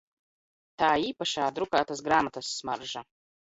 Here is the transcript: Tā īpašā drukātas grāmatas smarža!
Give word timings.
Tā 0.81 0.89
īpašā 1.09 1.49
drukātas 1.59 2.03
grāmatas 2.09 2.51
smarža! 2.63 3.07